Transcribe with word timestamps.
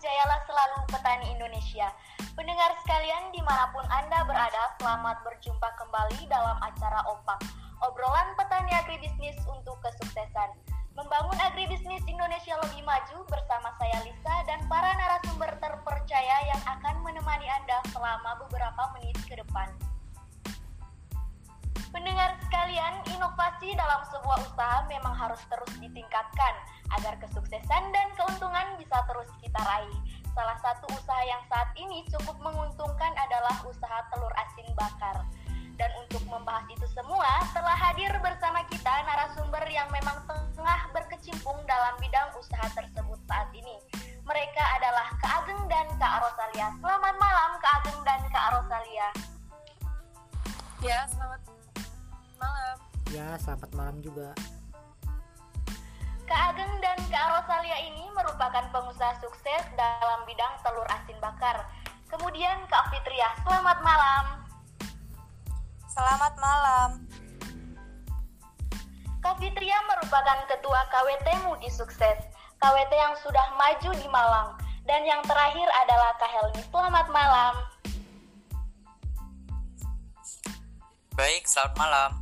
jayalah 0.00 0.40
selalu 0.48 0.76
petani 0.88 1.28
Indonesia. 1.36 1.92
Pendengar 2.32 2.72
sekalian 2.82 3.28
di 3.36 3.40
mana 3.44 3.68
pun 3.68 3.84
Anda 3.92 4.24
berada, 4.24 4.72
selamat 4.80 5.20
berjumpa 5.28 5.68
kembali 5.76 6.24
dalam 6.32 6.56
acara 6.64 7.04
OPAK, 7.04 7.40
obrolan 7.84 8.32
petani 8.34 8.72
agribisnis 8.72 9.36
untuk 9.44 9.76
kesuksesan. 9.84 10.56
Membangun 10.96 11.36
agribisnis 11.44 12.00
Indonesia 12.08 12.56
lebih 12.64 12.82
maju 12.82 13.28
bersama 13.28 13.76
saya 13.76 14.00
Lisa 14.02 14.34
dan 14.48 14.64
para 14.66 14.90
narasumber 14.96 15.52
terpercaya 15.60 16.36
yang 16.48 16.62
akan 16.64 17.04
menemani 17.04 17.46
Anda 17.46 17.84
selama 17.92 18.40
beberapa 18.48 18.82
menit 18.96 19.20
ke 19.28 19.36
depan. 19.36 19.68
Pendengar 21.92 22.40
sekalian, 22.48 23.02
inovasi 23.10 23.74
dalam 23.76 24.00
sebuah 24.08 24.38
usaha 24.48 24.78
memang 24.88 25.12
harus 25.12 25.42
terus 25.50 25.72
ditingkatkan 25.82 26.54
agar 26.98 27.14
kesuksesan 27.22 27.84
dan 27.94 28.08
keuntungan 28.18 28.66
bisa 28.80 28.98
terus 29.06 29.30
kita 29.38 29.60
raih. 29.62 29.98
Salah 30.34 30.58
satu 30.62 30.86
usaha 30.94 31.22
yang 31.26 31.42
saat 31.50 31.70
ini 31.78 32.06
cukup 32.10 32.38
menguntungkan 32.42 33.12
adalah 33.14 33.54
usaha 33.66 33.98
telur 34.10 34.32
asin 34.34 34.68
bakar. 34.74 35.22
Dan 35.80 35.88
untuk 35.96 36.20
membahas 36.28 36.68
itu 36.68 36.84
semua, 36.92 37.40
telah 37.56 37.72
hadir 37.72 38.12
bersama 38.20 38.60
kita 38.68 38.92
narasumber 39.08 39.64
yang 39.72 39.88
memang 39.88 40.12
tengah 40.28 40.80
berkecimpung 40.92 41.56
dalam 41.64 41.96
bidang 41.96 42.28
usaha 42.36 42.68
tersebut 42.76 43.16
saat 43.24 43.48
ini. 43.56 43.80
Mereka 44.28 44.64
adalah 44.76 45.08
Kak 45.24 45.48
Ageng 45.48 45.64
dan 45.72 45.88
Kak 45.96 46.20
Rosalia. 46.20 46.68
Selamat 46.84 47.14
malam 47.16 47.50
Kak 47.64 47.74
Ageng 47.80 48.00
dan 48.04 48.20
Kak 48.28 48.46
Rosalia. 48.60 49.08
Ya, 50.84 51.08
selamat 51.08 51.40
malam. 52.36 52.76
Ya, 53.08 53.28
selamat 53.40 53.70
malam 53.72 53.96
juga. 54.04 54.36
Kak 56.30 56.54
Ageng 56.54 56.70
dan 56.78 56.94
Kak 57.10 57.26
Rosalia 57.26 57.74
ini 57.90 58.06
merupakan 58.14 58.62
pengusaha 58.70 59.18
sukses 59.18 59.66
dalam 59.74 60.22
bidang 60.30 60.54
telur 60.62 60.86
asin 60.86 61.18
bakar. 61.18 61.66
Kemudian 62.06 62.54
Kak 62.70 62.86
Fitria, 62.94 63.34
selamat 63.42 63.82
malam. 63.82 64.46
Selamat 65.90 66.30
malam. 66.38 67.02
Kak 69.18 69.42
Fitria 69.42 69.74
merupakan 69.90 70.38
ketua 70.46 70.86
KWT 70.94 71.50
Mudi 71.50 71.66
Sukses, 71.66 72.22
KWT 72.62 72.92
yang 72.94 73.18
sudah 73.26 73.50
maju 73.58 73.90
di 73.90 74.06
Malang. 74.06 74.54
Dan 74.86 75.02
yang 75.02 75.26
terakhir 75.26 75.66
adalah 75.82 76.14
Kak 76.14 76.30
Helmi, 76.30 76.62
selamat 76.70 77.06
malam. 77.10 77.54
Baik, 81.18 81.42
selamat 81.50 81.74
malam. 81.74 82.19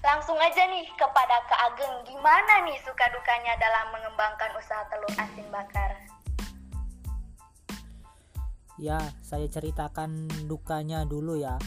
Langsung 0.00 0.40
aja 0.40 0.64
nih 0.64 0.88
kepada 0.96 1.44
Kak 1.44 1.60
Ageng, 1.60 1.94
gimana 2.08 2.64
nih 2.64 2.80
suka 2.88 3.04
dukanya 3.12 3.52
dalam 3.60 3.92
mengembangkan 3.92 4.48
usaha 4.56 4.80
telur 4.88 5.12
asin 5.12 5.44
bakar? 5.52 5.92
Ya, 8.80 8.96
saya 9.20 9.44
ceritakan 9.44 10.24
dukanya 10.48 11.04
dulu 11.04 11.36
ya. 11.36 11.60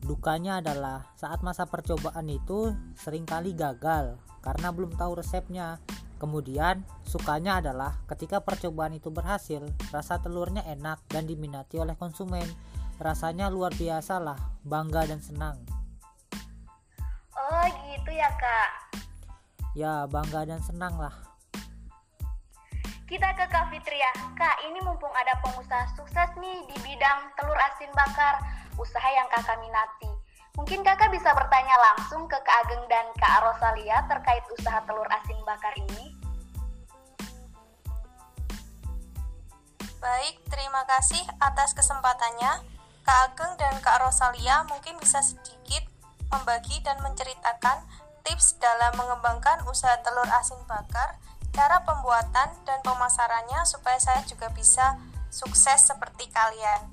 Dukanya 0.00 0.64
adalah 0.64 1.12
saat 1.20 1.44
masa 1.44 1.68
percobaan 1.68 2.24
itu 2.32 2.72
sering 2.96 3.28
kali 3.28 3.52
gagal 3.52 4.16
karena 4.40 4.72
belum 4.72 4.96
tahu 4.96 5.20
resepnya. 5.20 5.76
Kemudian, 6.16 6.80
sukanya 7.04 7.60
adalah 7.60 8.00
ketika 8.08 8.40
percobaan 8.40 8.96
itu 8.96 9.12
berhasil, 9.12 9.60
rasa 9.92 10.16
telurnya 10.16 10.64
enak 10.64 11.04
dan 11.12 11.28
diminati 11.28 11.76
oleh 11.76 11.92
konsumen. 11.92 12.48
Rasanya 12.96 13.52
luar 13.52 13.76
biasa 13.76 14.16
lah, 14.16 14.40
bangga 14.64 15.04
dan 15.12 15.20
senang. 15.20 15.60
Gitu 18.06 18.22
ya 18.22 18.30
kak. 18.38 18.70
Ya, 19.74 20.06
bangga 20.06 20.46
dan 20.46 20.62
senang 20.62 20.94
lah. 20.94 21.10
Kita 23.10 23.34
ke 23.34 23.50
Kak 23.50 23.66
Fitria. 23.66 24.14
Kak, 24.38 24.62
ini 24.62 24.78
mumpung 24.86 25.10
ada 25.10 25.34
pengusaha 25.42 25.90
sukses 25.98 26.30
nih 26.38 26.62
di 26.70 26.76
bidang 26.86 27.34
telur 27.34 27.58
asin 27.58 27.90
bakar, 27.98 28.38
usaha 28.78 29.10
yang 29.10 29.26
kakak 29.26 29.58
minati. 29.58 30.06
Mungkin 30.54 30.86
kakak 30.86 31.10
bisa 31.10 31.34
bertanya 31.34 31.74
langsung 31.82 32.30
ke 32.30 32.38
Kak 32.46 32.70
Ageng 32.70 32.86
dan 32.86 33.10
Kak 33.18 33.42
Rosalia 33.42 33.98
terkait 34.06 34.46
usaha 34.54 34.78
telur 34.86 35.10
asin 35.10 35.42
bakar 35.42 35.74
ini. 35.74 36.14
Baik, 39.98 40.46
terima 40.46 40.86
kasih 40.86 41.26
atas 41.42 41.74
kesempatannya. 41.74 42.62
Kak 43.02 43.34
Ageng 43.34 43.58
dan 43.58 43.74
Kak 43.82 43.98
Rosalia 43.98 44.62
mungkin 44.70 44.94
bisa 45.02 45.18
sedikit 45.26 45.96
membagi 46.30 46.82
dan 46.82 46.98
menceritakan 47.02 47.86
tips 48.36 48.60
dalam 48.60 48.92
mengembangkan 49.00 49.64
usaha 49.64 49.96
telur 50.04 50.28
asin 50.28 50.60
bakar, 50.68 51.16
cara 51.56 51.80
pembuatan 51.88 52.52
dan 52.68 52.78
pemasarannya 52.84 53.64
supaya 53.64 53.96
saya 53.96 54.20
juga 54.28 54.52
bisa 54.52 55.00
sukses 55.32 55.88
seperti 55.88 56.28
kalian. 56.28 56.84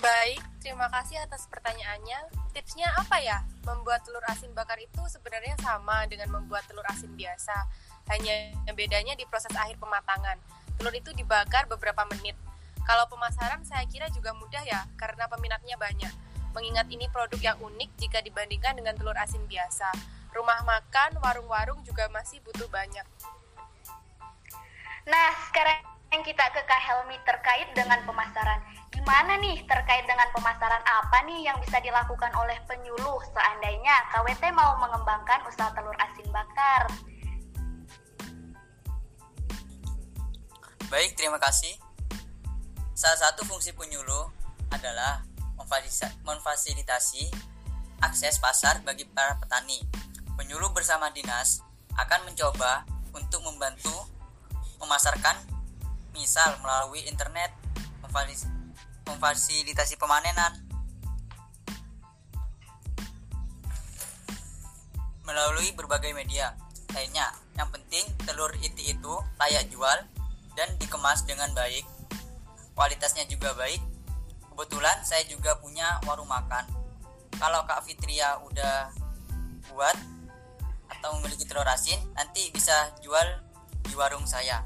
Baik, 0.00 0.40
terima 0.64 0.88
kasih 0.88 1.20
atas 1.20 1.44
pertanyaannya. 1.52 2.32
Tipsnya 2.56 2.88
apa 2.96 3.20
ya? 3.20 3.44
Membuat 3.68 4.08
telur 4.08 4.24
asin 4.24 4.56
bakar 4.56 4.80
itu 4.80 5.04
sebenarnya 5.04 5.52
sama 5.60 6.08
dengan 6.08 6.32
membuat 6.32 6.64
telur 6.64 6.88
asin 6.88 7.12
biasa. 7.12 7.68
Hanya 8.08 8.56
bedanya 8.72 9.12
di 9.20 9.28
proses 9.28 9.52
akhir 9.52 9.76
pematangan. 9.76 10.40
Telur 10.80 10.96
itu 10.96 11.12
dibakar 11.12 11.68
beberapa 11.68 12.08
menit. 12.08 12.40
Kalau 12.88 13.04
pemasaran 13.12 13.60
saya 13.68 13.84
kira 13.84 14.08
juga 14.08 14.32
mudah 14.32 14.64
ya, 14.64 14.88
karena 14.96 15.28
peminatnya 15.28 15.76
banyak. 15.76 16.25
Mengingat 16.56 16.88
ini 16.88 17.04
produk 17.12 17.36
yang 17.52 17.60
unik 17.60 18.00
jika 18.00 18.24
dibandingkan 18.24 18.80
dengan 18.80 18.96
telur 18.96 19.12
asin 19.20 19.44
biasa. 19.44 19.92
Rumah 20.32 20.64
makan, 20.64 21.20
warung-warung 21.20 21.84
juga 21.84 22.08
masih 22.08 22.40
butuh 22.40 22.64
banyak. 22.72 23.04
Nah, 25.04 25.30
sekarang 25.52 25.84
kita 26.24 26.48
ke 26.48 26.64
Kak 26.64 26.80
Helmi 26.80 27.20
terkait 27.28 27.68
dengan 27.76 28.00
pemasaran. 28.08 28.64
Gimana 28.88 29.36
nih 29.36 29.68
terkait 29.68 30.08
dengan 30.08 30.24
pemasaran 30.32 30.80
apa 30.80 31.28
nih 31.28 31.44
yang 31.44 31.60
bisa 31.60 31.76
dilakukan 31.76 32.32
oleh 32.32 32.56
penyuluh 32.64 33.20
seandainya 33.36 33.92
KWT 34.16 34.48
mau 34.56 34.80
mengembangkan 34.80 35.44
usaha 35.44 35.68
telur 35.76 35.92
asin 36.00 36.24
bakar? 36.32 36.88
Baik, 40.88 41.20
terima 41.20 41.36
kasih. 41.36 41.76
Salah 42.96 43.28
satu 43.28 43.44
fungsi 43.44 43.76
penyuluh 43.76 44.32
adalah 44.72 45.25
memfasilitasi 46.24 47.28
akses 48.00 48.38
pasar 48.38 48.82
bagi 48.86 49.04
para 49.08 49.36
petani. 49.38 49.82
Penyuluh 50.36 50.70
bersama 50.72 51.08
dinas 51.10 51.64
akan 51.96 52.28
mencoba 52.28 52.84
untuk 53.16 53.40
membantu 53.42 53.92
memasarkan 54.80 55.36
misal 56.12 56.56
melalui 56.60 57.04
internet, 57.08 57.52
memfasilitasi 59.08 59.96
pemanenan, 59.96 60.52
melalui 65.24 65.72
berbagai 65.72 66.12
media 66.12 66.52
lainnya. 66.92 67.32
Yang 67.56 67.68
penting 67.80 68.04
telur 68.28 68.52
iti 68.60 68.92
itu 68.92 69.14
layak 69.40 69.68
jual 69.72 69.98
dan 70.56 70.68
dikemas 70.80 71.24
dengan 71.24 71.52
baik 71.52 71.84
kualitasnya 72.76 73.24
juga 73.24 73.56
baik 73.56 73.80
kebetulan 74.56 74.96
saya 75.04 75.20
juga 75.28 75.60
punya 75.60 76.00
warung 76.08 76.32
makan 76.32 76.64
kalau 77.36 77.60
Kak 77.68 77.84
Fitria 77.84 78.40
udah 78.40 78.88
buat 79.68 79.96
atau 80.88 81.20
memiliki 81.20 81.44
telur 81.44 81.68
asin 81.68 82.00
nanti 82.16 82.48
bisa 82.48 82.88
jual 83.04 83.44
di 83.84 83.92
warung 83.92 84.24
saya 84.24 84.64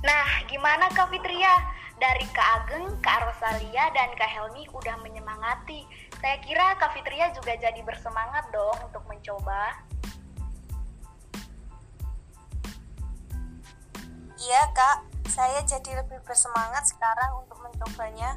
Nah, 0.00 0.48
gimana 0.48 0.88
Kak 0.96 1.12
Fitria? 1.12 1.52
Dari 2.00 2.24
Kak 2.32 2.64
Ageng, 2.64 2.96
Kak 3.04 3.28
Rosalia, 3.28 3.92
dan 3.92 4.08
Kak 4.16 4.32
Helmi 4.32 4.64
udah 4.72 4.96
menyemangati. 5.04 5.84
Saya 6.16 6.40
kira 6.40 6.72
Kak 6.80 6.96
Fitria 6.96 7.28
juga 7.36 7.52
jadi 7.60 7.76
bersemangat 7.84 8.48
dong 8.48 8.80
untuk 8.88 9.04
mencoba. 9.04 9.76
Iya, 14.40 14.62
Kak. 14.72 15.09
Saya 15.30 15.62
jadi 15.62 16.02
lebih 16.02 16.18
bersemangat 16.26 16.90
sekarang 16.90 17.46
untuk 17.46 17.62
mencobanya. 17.62 18.34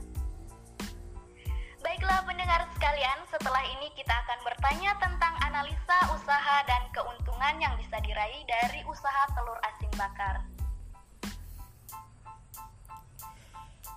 Baiklah 1.82 2.22
pendengar 2.22 2.70
sekalian, 2.78 3.18
setelah 3.34 3.66
ini 3.66 3.90
kita 3.98 4.14
akan 4.14 4.40
bertanya 4.46 4.94
tentang 5.02 5.34
analisa 5.42 5.98
usaha 6.14 6.62
dan 6.70 6.86
keuntungan 6.94 7.58
yang 7.58 7.74
bisa 7.82 7.98
diraih 7.98 8.46
dari 8.46 8.86
usaha 8.86 9.26
telur 9.34 9.58
asin 9.66 9.92
bakar. 9.98 10.46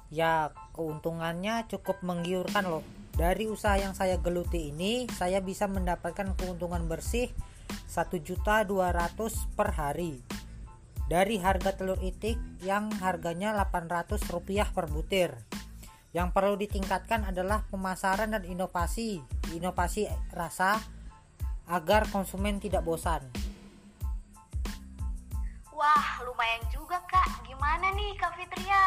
Ya, 0.08 0.50
keuntungannya 0.72 1.68
cukup 1.68 2.00
menggiurkan 2.00 2.64
loh. 2.64 2.82
Dari 3.12 3.44
usaha 3.44 3.76
yang 3.76 3.92
saya 3.92 4.16
geluti 4.16 4.72
ini, 4.72 5.04
saya 5.12 5.44
bisa 5.44 5.68
mendapatkan 5.68 6.32
keuntungan 6.32 6.88
bersih 6.88 7.28
1.200 7.92 8.66
per 9.52 9.68
hari. 9.76 10.25
Dari 11.06 11.38
harga 11.38 11.70
telur 11.70 12.02
itik 12.02 12.34
yang 12.66 12.90
harganya 12.98 13.54
Rp800 13.54 14.26
per 14.74 14.90
butir. 14.90 15.30
Yang 16.10 16.28
perlu 16.34 16.58
ditingkatkan 16.58 17.30
adalah 17.30 17.62
pemasaran 17.70 18.34
dan 18.34 18.42
inovasi, 18.42 19.22
inovasi 19.54 20.10
rasa 20.34 20.82
agar 21.70 22.10
konsumen 22.10 22.58
tidak 22.58 22.82
bosan. 22.82 23.22
Wah, 25.70 26.24
lumayan 26.26 26.64
juga 26.74 26.98
kak. 27.06 27.44
Gimana 27.46 27.92
nih 27.94 28.16
Kak 28.18 28.32
Fitria? 28.34 28.84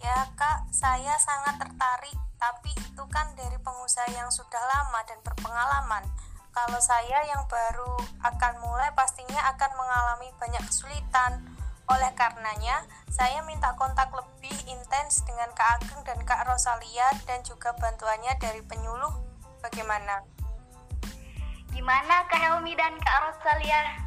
Ya 0.00 0.18
kak, 0.34 0.68
saya 0.74 1.14
sangat 1.20 1.60
tertarik, 1.60 2.18
tapi 2.40 2.72
itu 2.74 3.04
kan 3.12 3.30
dari 3.36 3.56
pengusaha 3.60 4.10
yang 4.16 4.28
sudah 4.32 4.60
lama 4.60 5.00
dan 5.06 5.20
berpengalaman. 5.22 6.04
Kalau 6.54 6.78
saya 6.78 7.18
yang 7.26 7.42
baru 7.50 7.98
akan 8.22 8.62
mulai 8.62 8.86
pastinya 8.94 9.42
akan 9.50 9.74
mengalami 9.74 10.30
banyak 10.38 10.62
kesulitan. 10.62 11.42
Oleh 11.90 12.14
karenanya, 12.14 12.86
saya 13.10 13.42
minta 13.42 13.74
kontak 13.74 14.14
lebih 14.14 14.54
intens 14.70 15.26
dengan 15.26 15.50
Kak 15.50 15.82
Ageng 15.82 16.06
dan 16.06 16.22
Kak 16.22 16.46
Rosalia 16.46 17.10
dan 17.26 17.42
juga 17.42 17.74
bantuannya 17.74 18.38
dari 18.38 18.62
penyuluh. 18.62 19.10
Bagaimana? 19.66 20.22
Gimana 21.74 22.22
Kak 22.30 22.38
Helmi 22.38 22.78
dan 22.78 23.02
Kak 23.02 23.18
Rosalia? 23.34 24.06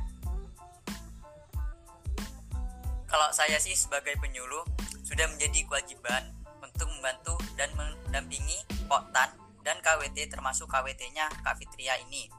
Kalau 3.11 3.27
saya 3.35 3.59
sih 3.59 3.75
sebagai 3.75 4.15
penyuluh 4.23 4.63
sudah 5.03 5.27
menjadi 5.35 5.67
kewajiban 5.67 6.31
untuk 6.63 6.87
membantu 6.95 7.35
dan 7.59 7.67
mendampingi 7.75 8.63
Oktan 8.87 9.35
dan 9.67 9.83
KWT 9.83 10.31
termasuk 10.31 10.71
KWT-nya 10.71 11.27
Kak 11.43 11.59
Fitria 11.59 11.99
ini. 12.07 12.36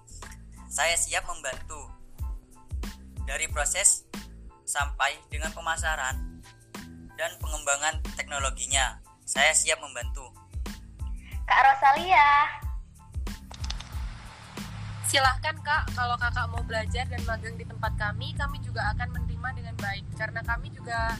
Saya 0.78 0.94
siap 0.94 1.26
membantu 1.26 1.90
dari 3.26 3.50
proses 3.50 4.06
sampai 4.62 5.18
dengan 5.26 5.50
pemasaran 5.50 6.38
dan 7.18 7.34
pengembangan 7.42 7.98
teknologinya. 8.14 9.02
Saya 9.26 9.50
siap 9.58 9.82
membantu. 9.82 10.30
Kak 11.50 11.60
Rosalia, 11.66 12.30
Silahkan 15.10 15.58
kak, 15.66 15.90
kalau 15.98 16.14
kakak 16.14 16.46
mau 16.46 16.62
belajar 16.62 17.10
dan 17.10 17.26
magang 17.26 17.58
di 17.58 17.66
tempat 17.66 17.98
kami, 17.98 18.38
kami 18.38 18.62
juga 18.62 18.86
akan 18.94 19.18
menerima 19.18 19.48
dengan 19.58 19.74
baik 19.82 20.06
karena 20.14 20.46
kami 20.46 20.70
juga 20.70 21.18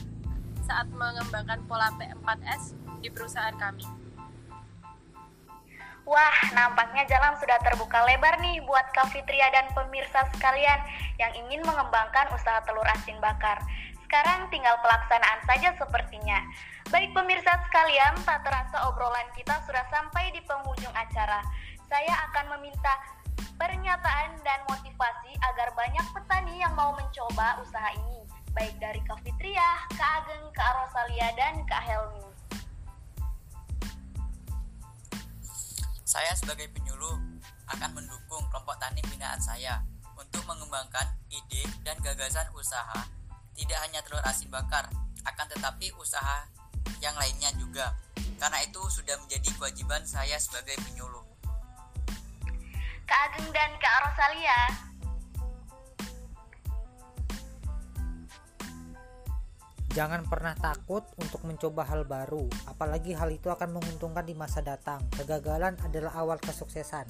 saat 0.63 0.87
mengembangkan 0.87 1.67
pola 1.67 1.91
P4S 1.99 2.79
di 3.03 3.11
perusahaan 3.11 3.59
kami. 3.59 3.98
Wah, 6.09 6.37
nampaknya 6.57 7.05
jalan 7.05 7.37
sudah 7.37 7.61
terbuka 7.61 8.01
lebar 8.01 8.41
nih 8.41 8.65
buat 8.65 8.81
Kak 8.97 9.13
Fitria 9.13 9.45
dan 9.53 9.69
pemirsa 9.77 10.25
sekalian 10.33 10.81
yang 11.21 11.29
ingin 11.37 11.61
mengembangkan 11.61 12.33
usaha 12.33 12.65
telur 12.65 12.81
asin 12.97 13.21
bakar. 13.21 13.61
Sekarang 14.01 14.49
tinggal 14.49 14.73
pelaksanaan 14.81 15.37
saja 15.45 15.69
sepertinya. 15.77 16.41
Baik 16.89 17.13
pemirsa 17.13 17.61
sekalian, 17.69 18.17
tak 18.25 18.41
terasa 18.41 18.89
obrolan 18.89 19.29
kita 19.37 19.53
sudah 19.69 19.85
sampai 19.93 20.33
di 20.33 20.41
penghujung 20.49 20.89
acara. 20.97 21.45
Saya 21.85 22.25
akan 22.33 22.57
meminta 22.57 22.89
pernyataan 23.61 24.41
dan 24.41 24.65
motivasi 24.65 25.37
agar 25.53 25.69
banyak 25.77 26.05
petani 26.09 26.57
yang 26.57 26.73
mau 26.73 26.89
mencoba 26.97 27.61
usaha 27.61 27.93
ini, 27.93 28.25
baik 28.57 28.73
dari 28.81 28.97
Kak 29.05 29.21
Fitria, 29.21 29.85
Kak 29.93 30.25
Ageng, 30.25 30.49
Kak 30.57 30.73
Rosalia, 30.73 31.29
dan 31.37 31.61
Kak 31.69 31.85
Helmi. 31.85 32.18
Saya 36.09 36.33
sebagai 36.33 36.65
penyuluh 36.73 37.21
akan 37.69 37.93
mendukung 37.93 38.41
kelompok 38.49 38.81
tani 38.81 38.97
binaan 39.13 39.37
saya 39.37 39.77
untuk 40.17 40.41
mengembangkan 40.49 41.05
ide 41.29 41.61
dan 41.85 42.01
gagasan 42.01 42.49
usaha 42.57 43.05
tidak 43.53 43.77
hanya 43.85 44.01
telur 44.01 44.17
asin 44.25 44.49
bakar, 44.49 44.89
akan 45.21 45.45
tetapi 45.53 45.93
usaha 46.01 46.49
yang 46.97 47.13
lainnya 47.13 47.53
juga. 47.61 47.93
Karena 48.41 48.57
itu 48.65 48.81
sudah 48.89 49.21
menjadi 49.21 49.53
kewajiban 49.53 50.01
saya 50.01 50.41
sebagai 50.41 50.81
penyuluh. 50.81 51.21
Kak 53.05 53.19
Ageng 53.29 53.53
dan 53.53 53.69
Kak 53.77 54.09
Rosalia, 54.09 54.88
Jangan 59.99 60.23
pernah 60.31 60.55
takut 60.55 61.03
untuk 61.19 61.43
mencoba 61.43 61.83
hal 61.83 62.07
baru, 62.07 62.47
apalagi 62.71 63.11
hal 63.11 63.35
itu 63.35 63.51
akan 63.51 63.75
menguntungkan 63.75 64.23
di 64.23 64.31
masa 64.31 64.63
datang. 64.63 65.03
Kegagalan 65.11 65.75
adalah 65.83 66.15
awal 66.15 66.39
kesuksesan. 66.39 67.03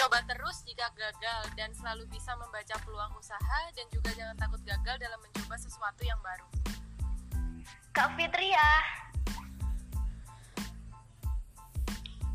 Coba 0.00 0.24
terus 0.24 0.64
jika 0.64 0.88
gagal 0.96 1.52
dan 1.60 1.76
selalu 1.76 2.08
bisa 2.08 2.32
membaca 2.40 2.72
peluang 2.88 3.12
usaha 3.20 3.60
dan 3.76 3.84
juga 3.92 4.16
jangan 4.16 4.40
takut 4.40 4.64
gagal 4.64 4.96
dalam 4.96 5.20
mencoba 5.20 5.54
sesuatu 5.60 6.00
yang 6.08 6.20
baru. 6.24 6.48
Kak 7.92 8.16
Fitria, 8.16 8.70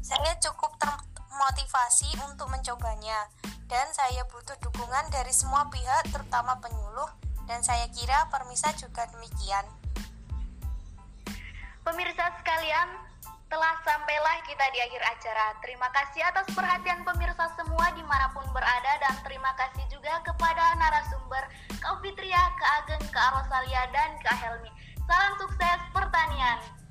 Saya 0.06 0.38
cukup 0.38 0.78
termotivasi 0.78 2.22
untuk 2.22 2.46
mencobanya 2.54 3.18
dan 3.68 3.88
saya 3.96 4.24
butuh 4.30 4.56
dukungan 4.64 5.08
dari 5.12 5.32
semua 5.32 5.68
pihak 5.72 6.10
terutama 6.12 6.60
penyuluh 6.60 7.10
dan 7.48 7.60
saya 7.64 7.88
kira 7.92 8.28
Permisa 8.32 8.72
juga 8.80 9.08
demikian. 9.12 9.66
pemirsa 11.84 12.32
sekalian, 12.40 12.96
telah 13.54 13.76
sampailah 13.86 14.42
kita 14.50 14.66
di 14.74 14.80
akhir 14.82 15.04
acara. 15.04 15.54
Terima 15.62 15.86
kasih 15.94 16.26
atas 16.26 16.48
perhatian 16.58 17.06
pemirsa 17.06 17.54
semua 17.54 17.92
di 17.94 18.02
mana 18.08 18.32
pun 18.34 18.42
berada 18.50 18.94
dan 18.98 19.14
terima 19.22 19.54
kasih 19.54 19.86
juga 19.94 20.24
kepada 20.26 20.74
narasumber 20.80 21.46
Kak 21.78 22.02
Fitria, 22.02 22.40
Kak 22.58 22.72
Ageng, 22.82 23.06
Kak 23.14 23.30
Rosalia, 23.36 23.84
dan 23.94 24.18
Kak 24.26 24.42
Helmi. 24.42 24.72
Salam 25.06 25.38
sukses 25.38 25.80
pertanian. 25.94 26.83